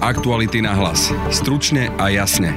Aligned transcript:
Aktuality 0.00 0.64
na 0.64 0.72
hlas. 0.72 1.12
Stručne 1.28 1.92
a 2.00 2.08
jasne. 2.08 2.56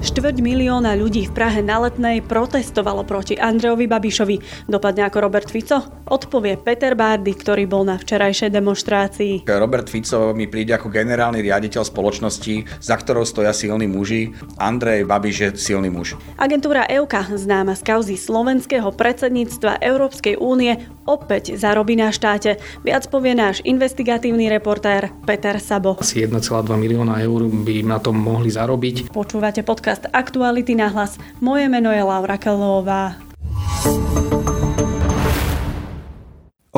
Štvrť 0.00 0.40
milióna 0.40 0.96
ľudí 0.96 1.28
v 1.28 1.34
Prahe 1.36 1.60
na 1.60 1.84
letnej 1.84 2.24
protestovalo 2.24 3.04
proti 3.04 3.36
Andrejovi 3.36 3.84
Babišovi. 3.84 4.64
Dopadne 4.64 5.04
ako 5.04 5.28
Robert 5.28 5.52
Fico? 5.52 5.97
Odpovie 6.08 6.56
Peter 6.56 6.96
Bárdy, 6.96 7.36
ktorý 7.36 7.68
bol 7.68 7.84
na 7.84 8.00
včerajšej 8.00 8.48
demonstrácii. 8.48 9.44
Robert 9.44 9.92
Fico 9.92 10.32
mi 10.32 10.48
príde 10.48 10.72
ako 10.72 10.88
generálny 10.88 11.44
riaditeľ 11.44 11.84
spoločnosti, 11.84 12.80
za 12.80 12.96
ktorou 12.96 13.28
stoja 13.28 13.52
silní 13.52 13.84
muži. 13.84 14.32
Andrej 14.56 15.04
Babiš 15.04 15.36
je 15.36 15.48
silný 15.60 15.92
muž. 15.92 16.16
Agentúra 16.40 16.88
EUKA, 16.88 17.28
známa 17.36 17.76
z 17.76 17.84
kauzy 17.84 18.16
slovenského 18.16 18.88
predsedníctva 18.88 19.84
Európskej 19.84 20.40
únie, 20.40 20.80
opäť 21.04 21.60
zarobí 21.60 21.92
na 21.92 22.08
štáte. 22.08 22.56
Viac 22.80 23.04
povie 23.12 23.36
náš 23.36 23.60
investigatívny 23.68 24.48
reportér 24.48 25.12
Peter 25.28 25.60
Sabo. 25.60 26.00
Asi 26.00 26.24
1,2 26.24 26.40
milióna 26.72 27.20
eur 27.20 27.44
by 27.52 27.84
na 27.84 28.00
tom 28.00 28.16
mohli 28.16 28.48
zarobiť. 28.48 29.12
Počúvate 29.12 29.60
podcast 29.60 30.08
Aktuality 30.08 30.72
na 30.72 30.88
hlas. 30.88 31.20
Moje 31.44 31.68
meno 31.68 31.92
je 31.92 32.00
Laura 32.00 32.40
Kelová. 32.40 33.27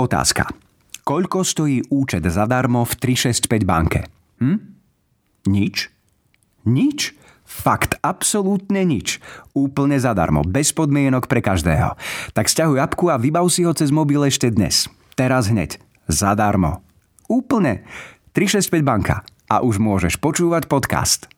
Otázka. 0.01 0.49
Koľko 1.05 1.45
stojí 1.45 1.85
účet 1.93 2.25
zadarmo 2.25 2.89
v 2.89 2.93
365 2.97 3.69
banke? 3.69 4.09
Hm? 4.41 4.57
Nič? 5.45 5.93
Nič? 6.65 7.13
Fakt, 7.45 8.01
absolútne 8.01 8.81
nič. 8.89 9.21
Úplne 9.53 10.01
zadarmo, 10.01 10.41
bez 10.41 10.73
podmienok 10.73 11.29
pre 11.29 11.45
každého. 11.45 12.01
Tak 12.33 12.49
stiahuj 12.49 12.81
apku 12.81 13.13
a 13.13 13.21
vybav 13.21 13.45
si 13.53 13.67
ho 13.69 13.77
cez 13.77 13.93
mobil 13.93 14.25
ešte 14.25 14.49
dnes. 14.49 14.89
Teraz 15.19 15.53
hneď. 15.53 15.77
Zadarmo. 16.09 16.81
Úplne. 17.29 17.85
365 18.33 18.81
banka. 18.81 19.21
A 19.53 19.61
už 19.61 19.83
môžeš 19.83 20.17
počúvať 20.17 20.65
podcast. 20.65 21.29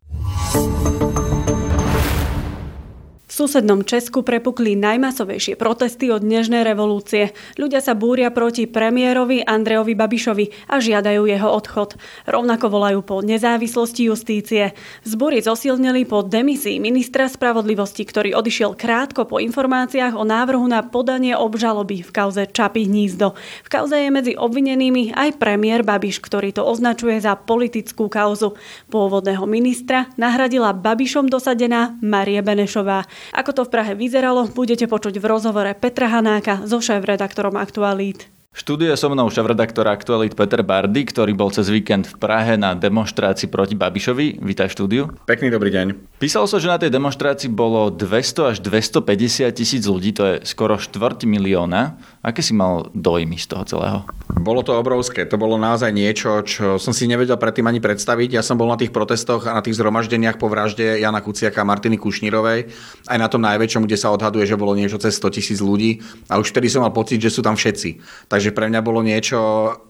V 3.33 3.49
susednom 3.49 3.81
Česku 3.81 4.21
prepukli 4.21 4.77
najmasovejšie 4.77 5.57
protesty 5.57 6.13
od 6.13 6.21
dnešnej 6.21 6.69
revolúcie. 6.69 7.33
Ľudia 7.57 7.81
sa 7.81 7.97
búria 7.97 8.29
proti 8.29 8.69
premiérovi 8.69 9.41
Andrejovi 9.41 9.97
Babišovi 9.97 10.69
a 10.69 10.77
žiadajú 10.77 11.25
jeho 11.25 11.49
odchod. 11.49 11.97
Rovnako 12.29 12.69
volajú 12.69 13.01
po 13.01 13.25
nezávislosti 13.25 14.13
justície. 14.13 14.77
Zbory 15.09 15.41
zosilnili 15.41 16.05
po 16.05 16.21
demisii 16.21 16.77
ministra 16.77 17.25
spravodlivosti, 17.25 18.05
ktorý 18.05 18.37
odišiel 18.37 18.77
krátko 18.77 19.25
po 19.25 19.41
informáciách 19.41 20.13
o 20.13 20.29
návrhu 20.29 20.69
na 20.69 20.85
podanie 20.85 21.33
obžaloby 21.33 22.05
v 22.05 22.13
kauze 22.13 22.45
Čapy 22.45 22.85
hnízdo. 22.85 23.33
V 23.65 23.69
kauze 23.73 23.97
je 23.97 24.13
medzi 24.13 24.33
obvinenými 24.37 25.17
aj 25.17 25.41
premiér 25.41 25.81
Babiš, 25.89 26.21
ktorý 26.21 26.53
to 26.53 26.69
označuje 26.69 27.17
za 27.17 27.41
politickú 27.41 28.13
kauzu. 28.13 28.61
Pôvodného 28.93 29.49
ministra 29.49 30.13
nahradila 30.21 30.77
Babišom 30.77 31.33
dosadená 31.33 31.97
Marie 32.05 32.45
Benešová. 32.45 33.09
Ako 33.31 33.55
to 33.55 33.63
v 33.63 33.73
Prahe 33.73 33.93
vyzeralo, 33.95 34.51
budete 34.51 34.91
počuť 34.91 35.23
v 35.23 35.25
rozhovore 35.31 35.71
Petra 35.79 36.11
Hanáka 36.11 36.67
so 36.67 36.83
šéf-redaktorom 36.83 37.55
Aktualít. 37.55 38.27
Štúdio 38.53 38.93
so 39.01 39.09
mnou 39.09 39.33
šéf-redaktor 39.33 39.89
Aktualit 39.89 40.37
Peter 40.37 40.61
Bardy, 40.61 41.09
ktorý 41.09 41.33
bol 41.33 41.49
cez 41.49 41.73
víkend 41.73 42.05
v 42.05 42.21
Prahe 42.21 42.61
na 42.61 42.77
demonstrácii 42.77 43.49
proti 43.49 43.73
Babišovi. 43.81 44.45
Vítaj 44.45 44.69
štúdiu. 44.77 45.09
Pekný 45.25 45.49
dobrý 45.49 45.73
deň. 45.73 46.12
Písalo 46.23 46.47
sa, 46.47 46.63
že 46.63 46.71
na 46.71 46.79
tej 46.79 46.95
demonstrácii 46.95 47.51
bolo 47.51 47.91
200 47.91 48.55
až 48.55 48.57
250 48.63 49.43
tisíc 49.59 49.83
ľudí, 49.91 50.15
to 50.15 50.23
je 50.23 50.35
skoro 50.47 50.79
štvrť 50.79 51.27
milióna. 51.27 51.99
Aké 52.23 52.47
si 52.47 52.55
mal 52.55 52.95
dojmy 52.95 53.35
z 53.43 53.51
toho 53.51 53.67
celého? 53.67 53.99
Bolo 54.31 54.63
to 54.63 54.79
obrovské. 54.79 55.27
To 55.27 55.35
bolo 55.35 55.59
naozaj 55.59 55.91
niečo, 55.91 56.47
čo 56.47 56.79
som 56.79 56.95
si 56.95 57.11
nevedel 57.11 57.35
predtým 57.35 57.67
ani 57.67 57.83
predstaviť. 57.83 58.39
Ja 58.39 58.43
som 58.47 58.55
bol 58.55 58.71
na 58.71 58.79
tých 58.79 58.95
protestoch 58.95 59.51
a 59.51 59.59
na 59.59 59.67
tých 59.67 59.83
zhromaždeniach 59.83 60.39
po 60.39 60.47
vražde 60.47 61.03
Jana 61.03 61.19
Kuciaka 61.19 61.63
a 61.63 61.67
Martiny 61.67 61.99
Kušnírovej. 61.99 62.71
Aj 63.11 63.19
na 63.19 63.27
tom 63.27 63.43
najväčšom, 63.43 63.83
kde 63.83 63.99
sa 63.99 64.15
odhaduje, 64.15 64.47
že 64.47 64.55
bolo 64.55 64.79
niečo 64.79 65.03
cez 65.03 65.19
100 65.19 65.43
tisíc 65.43 65.59
ľudí. 65.59 65.99
A 66.31 66.39
už 66.39 66.55
vtedy 66.55 66.71
som 66.71 66.87
mal 66.87 66.95
pocit, 66.95 67.19
že 67.19 67.35
sú 67.35 67.43
tam 67.43 67.59
všetci. 67.59 67.99
Takže 68.31 68.55
pre 68.55 68.71
mňa 68.71 68.79
bolo 68.79 69.03
niečo 69.03 69.39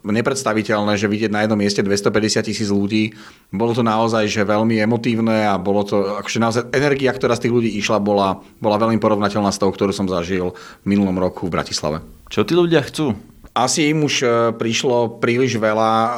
nepredstaviteľné, 0.00 0.96
že 0.96 1.12
vidieť 1.12 1.28
na 1.28 1.44
jednom 1.44 1.60
mieste 1.60 1.84
250 1.84 2.48
tisíc 2.48 2.72
ľudí. 2.72 3.12
Bolo 3.52 3.76
to 3.76 3.84
naozaj 3.84 4.24
že 4.32 4.48
veľmi 4.48 4.80
emotívne 4.80 5.44
a 5.44 5.60
bolo 5.60 5.84
to, 5.84 6.21
akože 6.22 6.38
naozaj 6.38 6.62
energia, 6.70 7.10
ktorá 7.10 7.34
z 7.34 7.48
tých 7.48 7.54
ľudí 7.58 7.70
išla, 7.82 7.98
bola, 7.98 8.40
bola 8.62 8.78
veľmi 8.78 9.02
porovnateľná 9.02 9.50
s 9.50 9.58
tou, 9.58 9.68
ktorú 9.74 9.90
som 9.90 10.06
zažil 10.06 10.54
v 10.54 10.86
minulom 10.86 11.18
roku 11.18 11.50
v 11.50 11.58
Bratislave. 11.58 11.98
Čo 12.30 12.46
tí 12.46 12.54
ľudia 12.54 12.86
chcú? 12.86 13.18
Asi 13.52 13.92
im 13.92 14.06
už 14.06 14.14
e, 14.24 14.26
prišlo 14.56 15.20
príliš 15.20 15.60
veľa 15.60 15.90
e, 15.92 16.10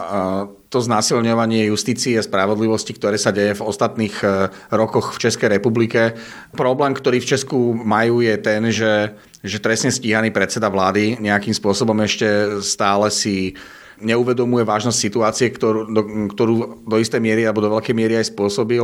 to 0.70 0.78
znásilňovanie 0.78 1.66
justície 1.66 2.14
a 2.14 2.22
spravodlivosti, 2.22 2.94
ktoré 2.94 3.18
sa 3.18 3.34
deje 3.34 3.58
v 3.58 3.66
ostatných 3.66 4.14
e, 4.22 4.26
rokoch 4.70 5.18
v 5.18 5.22
Českej 5.26 5.58
republike. 5.58 6.14
Problém, 6.54 6.94
ktorý 6.94 7.18
v 7.18 7.30
Česku 7.34 7.74
majú, 7.74 8.22
je 8.22 8.34
ten, 8.38 8.62
že 8.70 9.18
že 9.44 9.60
trestne 9.60 9.92
stíhaný 9.92 10.32
predseda 10.32 10.72
vlády 10.72 11.20
nejakým 11.20 11.52
spôsobom 11.52 12.00
ešte 12.00 12.58
stále 12.64 13.12
si 13.12 13.52
neuvedomuje 14.00 14.66
vážnosť 14.66 14.98
situácie, 14.98 15.52
ktorú 15.52 15.86
do, 15.86 16.02
ktorú 16.32 16.82
do 16.82 16.96
istej 16.98 17.20
miery 17.22 17.46
alebo 17.46 17.62
do 17.62 17.70
veľkej 17.78 17.94
miery 17.94 18.18
aj 18.18 18.32
spôsobil 18.32 18.82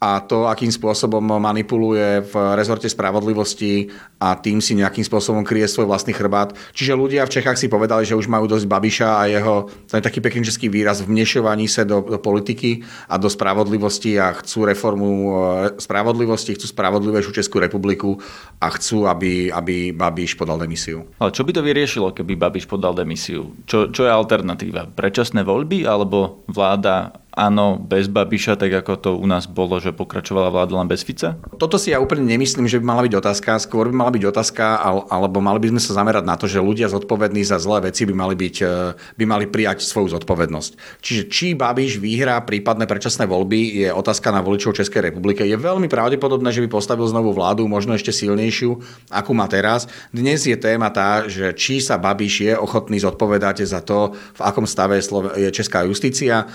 a 0.00 0.24
to, 0.24 0.48
akým 0.48 0.72
spôsobom 0.72 1.20
manipuluje 1.20 2.24
v 2.24 2.34
rezorte 2.56 2.88
spravodlivosti 2.88 3.92
a 4.16 4.32
tým 4.32 4.64
si 4.64 4.72
nejakým 4.72 5.04
spôsobom 5.04 5.44
kryje 5.44 5.68
svoj 5.68 5.92
vlastný 5.92 6.16
chrbát. 6.16 6.56
Čiže 6.72 6.96
ľudia 6.96 7.28
v 7.28 7.36
Čechách 7.36 7.60
si 7.60 7.68
povedali, 7.68 8.08
že 8.08 8.16
už 8.16 8.24
majú 8.24 8.48
dosť 8.48 8.64
Babiša 8.64 9.08
a 9.20 9.22
jeho, 9.28 9.68
to 9.68 10.00
je 10.00 10.02
taký 10.02 10.24
pekný 10.24 10.48
český 10.48 10.72
výraz, 10.72 11.04
vnešovaní 11.04 11.68
sa 11.68 11.84
do, 11.84 12.00
do 12.00 12.16
politiky 12.16 12.80
a 13.12 13.20
do 13.20 13.28
spravodlivosti 13.28 14.16
a 14.16 14.32
chcú 14.40 14.64
reformu 14.64 15.08
e, 15.12 15.30
spravodlivosti, 15.76 16.56
chcú 16.56 16.72
spravodlivejšiu 16.72 17.36
Českú 17.36 17.60
republiku 17.60 18.16
a 18.56 18.72
chcú, 18.72 19.04
aby, 19.04 19.52
aby 19.52 19.92
Babiš 19.92 20.40
podal 20.40 20.56
demisiu. 20.56 21.04
Ale 21.20 21.28
čo 21.36 21.44
by 21.44 21.52
to 21.52 21.60
vyriešilo, 21.60 22.16
keby 22.16 22.40
Babiš 22.40 22.64
podal 22.64 22.96
demisiu? 22.96 23.52
Čo, 23.68 23.92
čo 23.92 24.08
je 24.08 24.12
alternatíva? 24.12 24.88
Prečasné 24.96 25.44
voľby 25.44 25.84
alebo 25.84 26.40
vláda 26.48 27.19
áno, 27.34 27.78
bez 27.78 28.10
Babiša, 28.10 28.58
tak 28.58 28.70
ako 28.82 28.92
to 28.98 29.10
u 29.16 29.26
nás 29.26 29.46
bolo, 29.46 29.78
že 29.78 29.94
pokračovala 29.94 30.50
vláda 30.50 30.74
len 30.74 30.90
bez 30.90 31.06
Fica? 31.06 31.38
Toto 31.56 31.78
si 31.78 31.94
ja 31.94 32.02
úplne 32.02 32.26
nemyslím, 32.26 32.66
že 32.66 32.82
by 32.82 32.84
mala 32.84 33.02
byť 33.06 33.14
otázka. 33.18 33.50
Skôr 33.62 33.90
by 33.90 33.94
mala 33.94 34.12
byť 34.14 34.24
otázka, 34.26 34.64
alebo 35.08 35.38
mali 35.38 35.58
by 35.62 35.74
sme 35.76 35.80
sa 35.82 35.96
zamerať 36.02 36.24
na 36.26 36.34
to, 36.34 36.50
že 36.50 36.62
ľudia 36.62 36.90
zodpovední 36.90 37.46
za 37.46 37.62
zlé 37.62 37.90
veci 37.90 38.02
by 38.06 38.14
mali, 38.14 38.34
byť, 38.34 38.56
e, 38.62 38.74
by 39.14 39.24
mali 39.24 39.44
prijať 39.46 39.86
svoju 39.86 40.18
zodpovednosť. 40.18 41.02
Čiže 41.02 41.22
či 41.30 41.46
Babiš 41.54 42.02
vyhrá 42.02 42.40
prípadné 42.42 42.90
predčasné 42.90 43.30
voľby, 43.30 43.86
je 43.86 43.88
otázka 43.94 44.34
na 44.34 44.42
voličov 44.42 44.74
Českej 44.74 45.10
republike. 45.10 45.46
Je 45.46 45.54
veľmi 45.54 45.86
pravdepodobné, 45.86 46.50
že 46.50 46.62
by 46.66 46.68
postavil 46.70 47.06
znovu 47.06 47.30
vládu, 47.30 47.66
možno 47.70 47.94
ešte 47.94 48.10
silnejšiu, 48.10 48.78
akú 49.12 49.32
má 49.36 49.46
teraz. 49.46 49.86
Dnes 50.10 50.42
je 50.42 50.56
téma 50.58 50.90
tá, 50.90 51.26
že 51.30 51.54
či 51.54 51.78
sa 51.78 52.00
Babiš 52.00 52.34
je 52.42 52.54
ochotný 52.56 52.98
zodpovedať 52.98 53.62
za 53.64 53.80
to, 53.84 54.12
v 54.14 54.40
akom 54.40 54.64
stave 54.64 54.98
je 55.36 55.48
česká 55.52 55.84
justícia, 55.84 56.48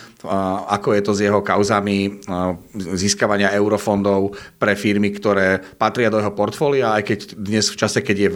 ako 0.65 0.97
je 0.97 1.01
to 1.01 1.13
s 1.13 1.23
jeho 1.23 1.39
kauzami 1.45 2.21
získavania 2.75 3.53
eurofondov 3.53 4.33
pre 4.57 4.73
firmy, 4.73 5.13
ktoré 5.13 5.61
patria 5.77 6.09
do 6.09 6.19
jeho 6.19 6.33
portfólia, 6.33 6.97
aj 6.97 7.03
keď 7.05 7.19
dnes 7.37 7.65
v 7.69 7.79
čase, 7.79 7.99
keď 8.01 8.17
je, 8.17 8.29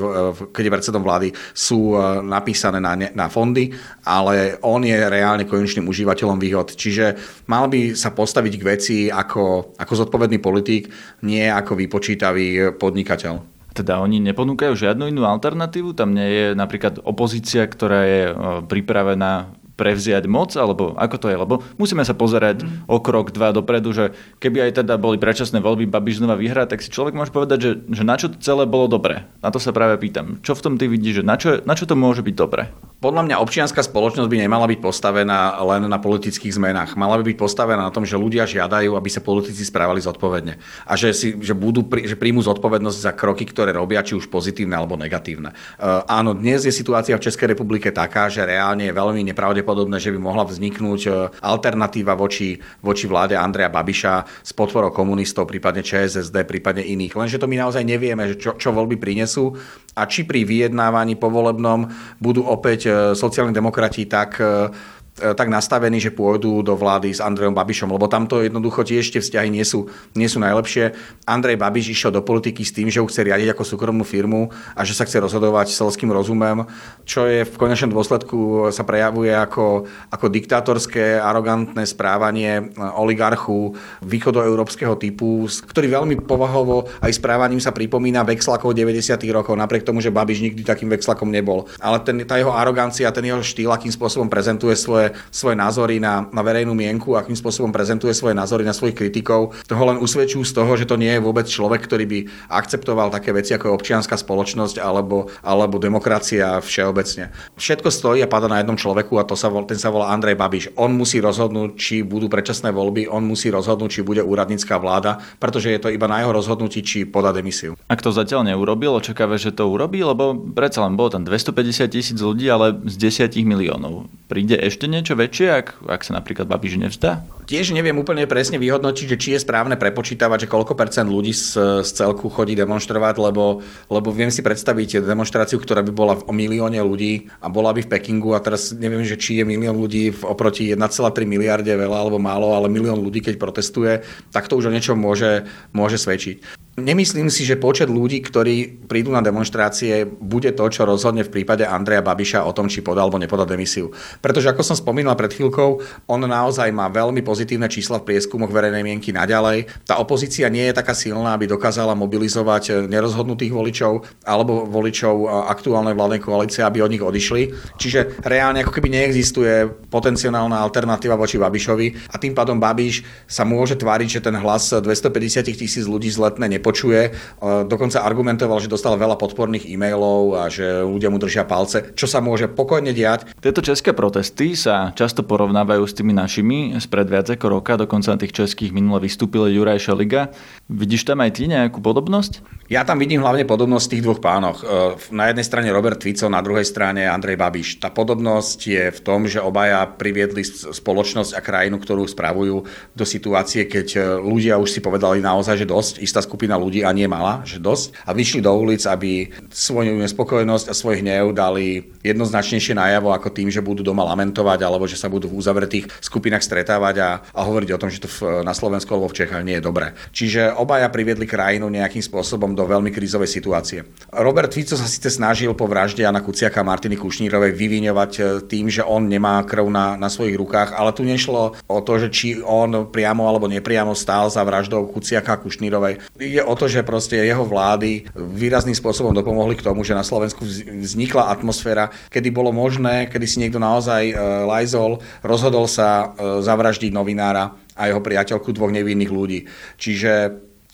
keď 0.54 0.64
je 0.66 0.76
predsedom 0.80 1.04
vlády, 1.04 1.30
sú 1.54 1.94
e, 1.94 2.24
napísané 2.24 2.78
na, 2.78 2.96
na 2.96 3.28
fondy, 3.28 3.74
ale 4.06 4.62
on 4.62 4.86
je 4.86 4.98
reálne 4.98 5.50
konečným 5.50 5.90
užívateľom 5.90 6.38
výhod. 6.38 6.74
Čiže 6.74 7.18
mal 7.50 7.68
by 7.68 7.98
sa 7.98 8.14
postaviť 8.14 8.54
k 8.56 8.68
veci 8.68 8.98
ako, 9.10 9.76
ako 9.78 9.94
zodpovedný 10.06 10.38
politik, 10.40 10.90
nie 11.26 11.50
ako 11.50 11.76
vypočítavý 11.76 12.78
podnikateľ 12.78 13.60
teda 13.70 14.02
oni 14.04 14.20
neponúkajú 14.20 14.76
žiadnu 14.76 15.08
inú 15.08 15.24
alternatívu? 15.24 15.96
Tam 15.96 16.12
nie 16.12 16.28
je 16.28 16.46
napríklad 16.52 17.00
opozícia, 17.06 17.64
ktorá 17.64 18.04
je 18.04 18.22
e, 18.28 18.34
pripravená 18.68 19.56
prevziať 19.80 20.28
moc, 20.28 20.52
alebo 20.60 20.92
ako 21.00 21.16
to 21.16 21.28
je? 21.32 21.38
Lebo 21.40 21.64
musíme 21.80 22.04
sa 22.04 22.12
pozerať 22.12 22.68
mm. 22.68 22.92
o 22.92 23.00
krok, 23.00 23.32
dva 23.32 23.56
dopredu, 23.56 23.96
že 23.96 24.12
keby 24.44 24.68
aj 24.68 24.84
teda 24.84 25.00
boli 25.00 25.16
predčasné 25.16 25.64
voľby, 25.64 25.88
Babiš 25.88 26.20
znova 26.20 26.36
vyhrá, 26.36 26.68
tak 26.68 26.84
si 26.84 26.92
človek 26.92 27.16
môže 27.16 27.32
povedať, 27.32 27.58
že, 27.64 27.72
že 27.88 28.04
na 28.04 28.20
čo 28.20 28.28
celé 28.44 28.68
bolo 28.68 28.92
dobré. 28.92 29.24
Na 29.40 29.56
to 29.56 29.64
sa 29.64 29.72
práve 29.72 29.96
pýtam. 29.96 30.44
Čo 30.44 30.60
v 30.60 30.64
tom 30.68 30.74
ty 30.76 30.92
vidíš, 30.92 31.22
že 31.22 31.24
na 31.24 31.40
čo, 31.40 31.64
na 31.64 31.80
čo 31.80 31.88
to 31.88 31.96
môže 31.96 32.20
byť 32.20 32.36
dobré? 32.36 32.68
Podľa 33.00 33.32
mňa 33.32 33.40
občianská 33.40 33.80
spoločnosť 33.80 34.28
by 34.28 34.38
nemala 34.44 34.68
byť 34.68 34.84
postavená 34.84 35.56
len 35.64 35.88
na 35.88 36.04
politických 36.04 36.52
zmenách. 36.52 37.00
Mala 37.00 37.16
by 37.16 37.32
byť 37.32 37.38
postavená 37.40 37.88
na 37.88 37.96
tom, 37.96 38.04
že 38.04 38.20
ľudia 38.20 38.44
žiadajú, 38.44 38.92
aby 38.92 39.08
sa 39.08 39.24
politici 39.24 39.64
správali 39.64 40.04
zodpovedne. 40.04 40.60
A 40.84 41.00
že, 41.00 41.16
si, 41.16 41.32
že, 41.40 41.56
budú, 41.56 41.88
že 41.88 42.20
príjmu 42.20 42.44
zodpovednosť 42.44 43.00
za 43.00 43.16
kroky, 43.16 43.48
ktoré 43.48 43.72
robia, 43.72 44.04
či 44.04 44.20
už 44.20 44.28
pozitívne 44.28 44.76
alebo 44.76 45.00
negatívne. 45.00 45.56
Uh, 45.80 46.04
áno, 46.12 46.36
dnes 46.36 46.68
je 46.68 46.76
situácia 46.76 47.16
v 47.16 47.24
Českej 47.24 47.56
republike 47.56 47.88
taká, 47.88 48.28
že 48.28 48.44
reálne 48.44 48.92
je 48.92 48.92
veľmi 48.92 49.24
nepravdepodobné, 49.32 49.68
že 50.00 50.14
by 50.14 50.20
mohla 50.20 50.44
vzniknúť 50.48 51.02
e, 51.06 51.10
alternatíva 51.42 52.14
voči, 52.16 52.58
voči 52.80 53.06
vláde 53.06 53.36
Andreja 53.36 53.70
Babiša 53.70 54.46
s 54.46 54.52
podporou 54.54 54.94
komunistov, 54.94 55.50
prípadne 55.50 55.86
ČSSD, 55.86 56.46
prípadne 56.46 56.86
iných. 56.86 57.14
Lenže 57.14 57.42
to 57.42 57.50
my 57.50 57.60
naozaj 57.60 57.84
nevieme, 57.84 58.38
čo, 58.38 58.56
čo 58.56 58.70
voľby 58.72 58.98
prinesú 58.98 59.54
a 59.98 60.08
či 60.08 60.24
pri 60.24 60.48
vyjednávaní 60.48 61.20
povolebnom 61.20 61.90
budú 62.22 62.46
opäť 62.48 62.80
e, 62.88 62.92
sociálni 63.18 63.52
demokrati 63.52 64.08
tak 64.08 64.40
e, 64.40 64.72
tak 65.20 65.52
nastavení, 65.52 66.00
že 66.00 66.16
pôjdu 66.16 66.64
do 66.64 66.74
vlády 66.74 67.12
s 67.12 67.20
Andrejom 67.20 67.54
Babišom, 67.54 67.92
lebo 67.92 68.08
tamto 68.08 68.40
jednoducho 68.40 68.88
tiež 68.88 69.12
tie 69.12 69.22
vzťahy 69.22 69.50
nie 69.52 69.66
sú, 69.68 69.92
nie 70.16 70.32
sú 70.32 70.40
najlepšie. 70.40 70.96
Andrej 71.28 71.60
Babiš 71.60 71.92
išiel 71.92 72.12
do 72.16 72.24
politiky 72.24 72.64
s 72.64 72.72
tým, 72.72 72.88
že 72.88 73.04
ho 73.04 73.08
chce 73.08 73.28
riadiť 73.28 73.54
ako 73.54 73.64
súkromnú 73.64 74.08
firmu 74.08 74.50
a 74.74 74.82
že 74.88 74.96
sa 74.96 75.04
chce 75.04 75.20
rozhodovať 75.20 75.72
selským 75.76 76.10
rozumem, 76.10 76.66
čo 77.04 77.28
je 77.28 77.44
v 77.44 77.56
konečnom 77.60 77.92
dôsledku 77.92 78.70
sa 78.72 78.84
prejavuje 78.88 79.34
ako, 79.36 79.86
ako 80.10 80.26
diktátorské, 80.32 81.20
arogantné 81.20 81.84
správanie 81.86 82.52
e, 82.60 82.64
oligarchu 82.80 83.76
východoeurópskeho 84.04 84.96
typu, 84.98 85.46
ktorý 85.46 85.88
veľmi 86.00 86.16
povahovo 86.24 86.90
aj 87.04 87.16
správaním 87.16 87.62
sa 87.62 87.76
pripomína 87.76 88.26
vexlakov 88.26 88.74
90. 88.74 89.20
rokov, 89.34 89.54
napriek 89.58 89.86
tomu, 89.86 90.00
že 90.00 90.14
Babiš 90.14 90.46
nikdy 90.46 90.62
takým 90.64 90.90
vexlakom 90.90 91.30
nebol. 91.30 91.68
Ale 91.82 92.02
ten, 92.02 92.22
tá 92.24 92.38
jeho 92.38 92.54
arogancia, 92.54 93.12
ten 93.12 93.26
jeho 93.26 93.42
štýl, 93.42 93.74
akým 93.74 93.92
spôsobom 93.92 94.30
prezentuje 94.32 94.76
svoje, 94.78 95.09
svoje 95.30 95.56
názory 95.56 96.02
na, 96.02 96.26
na 96.34 96.42
verejnú 96.42 96.74
mienku, 96.74 97.14
akým 97.14 97.38
spôsobom 97.38 97.70
prezentuje 97.70 98.12
svoje 98.18 98.34
názory 98.34 98.66
na 98.66 98.74
svojich 98.74 98.98
kritikov, 98.98 99.54
toho 99.70 99.84
len 99.94 100.02
usvedčujú 100.02 100.44
z 100.44 100.54
toho, 100.56 100.72
že 100.76 100.90
to 100.90 100.98
nie 100.98 101.14
je 101.14 101.22
vôbec 101.22 101.46
človek, 101.46 101.86
ktorý 101.86 102.06
by 102.10 102.20
akceptoval 102.50 103.14
také 103.14 103.32
veci 103.32 103.56
ako 103.56 103.72
je 103.72 103.78
občianská 103.80 104.16
spoločnosť 104.20 104.82
alebo, 104.84 105.32
alebo 105.40 105.80
demokracia 105.80 106.60
všeobecne. 106.60 107.32
Všetko 107.56 107.88
stojí 107.88 108.20
a 108.24 108.32
pada 108.32 108.52
na 108.52 108.60
jednom 108.60 108.76
človeku 108.76 109.16
a 109.22 109.28
to 109.28 109.40
sa, 109.40 109.48
ten 109.64 109.80
sa 109.80 109.94
volá 109.94 110.12
Andrej 110.12 110.36
Babiš. 110.36 110.66
On 110.76 110.92
musí 110.92 111.24
rozhodnúť, 111.24 111.80
či 111.80 111.96
budú 112.04 112.28
predčasné 112.28 112.76
voľby, 112.76 113.08
on 113.08 113.24
musí 113.24 113.48
rozhodnúť, 113.50 113.90
či 113.90 114.02
bude 114.06 114.22
úradnícká 114.22 114.76
vláda, 114.78 115.24
pretože 115.40 115.72
je 115.72 115.80
to 115.80 115.90
iba 115.90 116.06
na 116.06 116.20
jeho 116.20 116.36
rozhodnutí, 116.36 116.84
či 116.84 117.08
podá 117.08 117.32
demisiu. 117.32 117.80
Ak 117.88 118.04
to 118.04 118.12
zatiaľ 118.12 118.44
neurobil, 118.52 118.92
očakáva, 119.00 119.40
že 119.40 119.56
to 119.56 119.72
urobí, 119.72 120.04
lebo 120.04 120.36
predsa 120.36 120.84
len 120.84 121.00
bolo 121.00 121.16
tam 121.16 121.24
250 121.24 121.88
tisíc 121.88 122.20
ľudí, 122.20 122.52
ale 122.52 122.76
z 122.86 122.96
10 123.32 123.40
miliónov. 123.48 124.12
Príde 124.28 124.60
ešte 124.60 124.86
niečo 124.86 124.99
väčšie, 125.04 125.48
ak, 125.54 125.68
ak 125.86 126.02
sa 126.04 126.18
napríklad 126.18 126.50
Babiš 126.50 126.82
nevzdá? 126.82 127.24
Tiež 127.50 127.74
neviem 127.74 127.98
úplne 127.98 128.30
presne 128.30 128.62
vyhodnotiť, 128.62 129.06
že 129.10 129.18
či 129.18 129.30
je 129.34 129.42
správne 129.42 129.74
prepočítavať, 129.74 130.46
že 130.46 130.52
koľko 130.52 130.78
percent 130.78 131.10
ľudí 131.10 131.34
z, 131.34 131.82
z 131.82 131.90
celku 131.90 132.30
chodí 132.30 132.54
demonstrovať, 132.54 133.18
lebo, 133.18 133.66
lebo 133.90 134.10
viem 134.14 134.30
si 134.30 134.46
predstaviť 134.46 135.02
demonstráciu, 135.02 135.58
ktorá 135.58 135.82
by 135.82 135.92
bola 135.96 136.14
o 136.14 136.34
milióne 136.36 136.78
ľudí 136.84 137.32
a 137.42 137.50
bola 137.50 137.74
by 137.74 137.86
v 137.86 137.92
Pekingu 137.96 138.38
a 138.38 138.44
teraz 138.44 138.70
neviem, 138.76 139.02
že 139.02 139.18
či 139.18 139.42
je 139.42 139.50
milión 139.50 139.82
ľudí 139.82 140.14
oproti 140.22 140.78
1,3 140.78 141.26
miliarde 141.26 141.74
veľa 141.74 141.98
alebo 141.98 142.22
málo, 142.22 142.54
ale 142.54 142.70
milión 142.70 143.02
ľudí, 143.02 143.26
keď 143.26 143.42
protestuje, 143.42 144.06
tak 144.30 144.46
to 144.46 144.54
už 144.54 144.70
o 144.70 144.74
niečom 144.76 145.00
môže, 145.00 145.50
môže 145.74 145.98
svedčiť. 145.98 146.69
Nemyslím 146.80 147.28
si, 147.28 147.44
že 147.44 147.60
počet 147.60 147.92
ľudí, 147.92 148.24
ktorí 148.24 148.88
prídu 148.88 149.12
na 149.12 149.20
demonstrácie, 149.20 150.08
bude 150.08 150.56
to, 150.56 150.66
čo 150.72 150.88
rozhodne 150.88 151.28
v 151.28 151.30
prípade 151.30 151.68
Andreja 151.68 152.00
Babiša 152.00 152.48
o 152.48 152.56
tom, 152.56 152.72
či 152.72 152.80
podal 152.80 153.12
alebo 153.12 153.20
nepodal 153.20 153.50
demisiu. 153.50 153.92
Pretože 154.24 154.54
ako 154.54 154.64
som 154.64 154.78
spomínal 154.78 155.18
pred 155.18 155.34
chvíľkou, 155.34 155.82
on 156.08 156.22
naozaj 156.24 156.70
má 156.70 156.88
veľmi 156.88 157.26
pozitívne 157.26 157.66
čísla 157.66 158.00
v 158.00 158.14
prieskumoch 158.14 158.54
verejnej 158.54 158.86
mienky 158.86 159.10
naďalej. 159.10 159.66
Tá 159.84 159.98
opozícia 159.98 160.46
nie 160.48 160.70
je 160.70 160.78
taká 160.78 160.94
silná, 160.94 161.34
aby 161.34 161.50
dokázala 161.50 161.98
mobilizovať 161.98 162.86
nerozhodnutých 162.88 163.50
voličov 163.50 164.06
alebo 164.24 164.70
voličov 164.70 165.50
aktuálnej 165.50 165.98
vládnej 165.98 166.22
koalície, 166.22 166.62
aby 166.62 166.86
od 166.86 166.94
nich 166.94 167.02
odišli. 167.02 167.42
Čiže 167.82 168.22
reálne 168.22 168.62
ako 168.62 168.78
keby 168.78 168.94
neexistuje 168.94 169.68
potenciálna 169.90 170.62
alternatíva 170.62 171.18
voči 171.18 171.42
Babišovi 171.42 172.14
a 172.14 172.22
tým 172.22 172.38
pádom 172.38 172.62
Babiš 172.62 173.02
sa 173.26 173.42
môže 173.42 173.74
tváriť, 173.74 174.22
že 174.22 174.24
ten 174.30 174.38
hlas 174.38 174.70
250 174.70 175.50
tisíc 175.50 175.90
ľudí 175.90 176.14
z 176.14 176.22
letné 176.22 176.46
nepo 176.46 176.69
počuje. 176.70 177.10
Dokonca 177.42 178.06
argumentoval, 178.06 178.62
že 178.62 178.70
dostal 178.70 178.94
veľa 178.94 179.18
podporných 179.18 179.66
e-mailov 179.66 180.38
a 180.38 180.54
že 180.54 180.86
ľudia 180.86 181.10
mu 181.10 181.18
držia 181.18 181.50
palce, 181.50 181.98
čo 181.98 182.06
sa 182.06 182.22
môže 182.22 182.46
pokojne 182.46 182.94
diať. 182.94 183.26
Tieto 183.42 183.66
české 183.66 183.98
protesty 183.98 184.54
sa 184.54 184.94
často 184.94 185.26
porovnávajú 185.26 185.82
s 185.82 185.98
tými 185.98 186.14
našimi 186.14 186.78
spred 186.78 187.10
viac 187.10 187.26
ako 187.34 187.58
roka, 187.58 187.74
dokonca 187.74 188.14
na 188.14 188.22
tých 188.22 188.38
českých 188.38 188.70
minule 188.70 189.02
vystúpil 189.02 189.50
Juraj 189.50 189.82
Šeliga. 189.82 190.30
Vidíš 190.70 191.10
tam 191.10 191.26
aj 191.26 191.42
ty 191.42 191.50
nejakú 191.50 191.82
podobnosť? 191.82 192.62
Ja 192.70 192.86
tam 192.86 193.02
vidím 193.02 193.26
hlavne 193.26 193.50
podobnosť 193.50 193.98
tých 193.98 194.06
dvoch 194.06 194.22
pánoch. 194.22 194.62
E, 194.62 194.94
na 195.10 195.34
jednej 195.34 195.42
strane 195.42 195.74
Robert 195.74 195.98
Fico, 196.06 196.30
na 196.30 196.46
druhej 196.46 196.62
strane 196.62 197.10
Andrej 197.10 197.42
Babiš. 197.42 197.82
Tá 197.82 197.90
podobnosť 197.90 198.60
je 198.62 198.84
v 198.94 199.00
tom, 199.02 199.26
že 199.26 199.42
obaja 199.42 199.90
priviedli 199.90 200.46
spoločnosť 200.46 201.34
a 201.34 201.42
krajinu, 201.42 201.82
ktorú 201.82 202.06
spravujú 202.06 202.70
do 202.94 203.06
situácie, 203.10 203.66
keď 203.66 203.88
e, 203.98 204.00
ľudia 204.22 204.62
už 204.62 204.70
si 204.70 204.86
povedali 204.86 205.18
naozaj, 205.18 205.58
že 205.58 205.66
dosť, 205.66 205.94
istá 206.06 206.22
skupina 206.22 206.59
ľudí 206.60 206.84
a 206.84 206.92
nie 206.92 207.08
mala, 207.08 207.42
že 207.48 207.58
dosť. 207.58 207.96
A 208.04 208.12
vyšli 208.12 208.44
do 208.44 208.52
ulic, 208.52 208.84
aby 208.84 209.32
svoju 209.50 209.96
nespokojnosť 209.96 210.66
a 210.70 210.78
svoj 210.78 211.00
hnev 211.02 211.32
dali 211.32 211.96
jednoznačnejšie 212.04 212.76
najavo 212.76 213.16
ako 213.16 213.32
tým, 213.32 213.48
že 213.48 213.64
budú 213.64 213.82
doma 213.82 214.04
lamentovať 214.08 214.60
alebo 214.64 214.86
že 214.86 215.00
sa 215.00 215.08
budú 215.08 215.32
v 215.32 215.40
uzavretých 215.40 215.90
skupinách 216.04 216.44
stretávať 216.44 216.96
a, 217.00 217.10
a 217.24 217.40
hovoriť 217.44 217.70
o 217.76 217.82
tom, 217.82 217.90
že 217.92 218.04
to 218.04 218.10
v, 218.12 218.44
na 218.44 218.52
Slovensku 218.52 218.92
alebo 218.92 219.12
v 219.12 219.24
Čechách 219.24 219.44
nie 219.44 219.58
je 219.60 219.68
dobré. 219.68 219.96
Čiže 220.12 220.56
obaja 220.56 220.92
priviedli 220.92 221.24
krajinu 221.24 221.72
nejakým 221.72 222.04
spôsobom 222.04 222.52
do 222.54 222.64
veľmi 222.68 222.92
krízovej 222.92 223.30
situácie. 223.30 223.88
Robert 224.12 224.52
Fico 224.52 224.76
sa 224.76 224.88
síce 224.90 225.14
snažil 225.14 225.52
po 225.54 225.70
vražde 225.70 226.04
Jana 226.04 226.24
Kuciaka 226.24 226.64
a 226.64 226.68
Martiny 226.68 227.00
Kušnírovej 227.00 227.54
vyviňovať 227.56 228.12
e, 228.18 228.22
tým, 228.50 228.68
že 228.68 228.84
on 228.84 229.06
nemá 229.06 229.40
krv 229.46 229.70
na, 229.70 229.96
na 229.96 230.10
svojich 230.10 230.36
rukách, 230.36 230.76
ale 230.76 230.96
tu 230.96 231.06
nešlo 231.06 231.56
o 231.68 231.78
to, 231.80 231.94
že 232.02 232.10
či 232.10 232.28
on 232.42 232.90
priamo 232.90 233.28
alebo 233.30 233.46
nepriamo 233.48 233.94
stál 233.94 234.28
za 234.28 234.42
vraždou 234.42 234.90
Kuciaka 234.90 235.38
a 235.38 235.42
Kušnírovej. 235.42 236.02
Ide 236.40 236.48
o 236.48 236.56
to, 236.56 236.72
že 236.72 236.88
proste 236.88 237.20
jeho 237.20 237.44
vlády 237.44 238.08
výrazným 238.16 238.72
spôsobom 238.72 239.12
dopomohli 239.12 239.60
k 239.60 239.66
tomu, 239.68 239.84
že 239.84 239.92
na 239.92 240.08
Slovensku 240.08 240.48
vznikla 240.48 241.36
atmosféra, 241.36 241.92
kedy 242.08 242.32
bolo 242.32 242.56
možné, 242.56 243.12
kedy 243.12 243.28
si 243.28 243.44
niekto 243.44 243.60
naozaj 243.60 244.08
e, 244.08 244.16
lajzol, 244.48 245.04
rozhodol 245.20 245.68
sa 245.68 246.16
e, 246.16 246.40
zavraždiť 246.40 246.96
novinára 246.96 247.60
a 247.76 247.92
jeho 247.92 248.00
priateľku 248.00 248.56
dvoch 248.56 248.72
nevinných 248.72 249.12
ľudí. 249.12 249.52
Čiže 249.76 250.32